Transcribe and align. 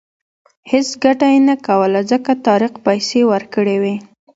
هېڅ 0.71 0.89
ګټه 1.03 1.27
یې 1.33 1.39
نه 1.49 1.55
کوله 1.67 1.99
ځکه 2.11 2.31
طارق 2.45 2.73
پیسې 2.85 3.21
ورکړې 3.31 3.77
وې. 3.81 3.95